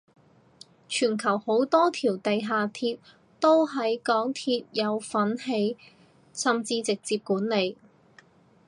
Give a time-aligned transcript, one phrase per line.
[0.89, 2.97] 全球好多條地下鐵
[3.39, 5.77] 都係港鐵有份起
[6.33, 7.77] 甚至直接管理